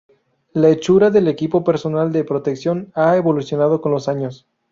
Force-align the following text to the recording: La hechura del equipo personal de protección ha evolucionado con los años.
La 0.53 0.69
hechura 0.69 1.11
del 1.11 1.27
equipo 1.27 1.63
personal 1.63 2.11
de 2.11 2.23
protección 2.23 2.91
ha 2.95 3.15
evolucionado 3.17 3.81
con 3.81 3.91
los 3.91 4.07
años. 4.07 4.47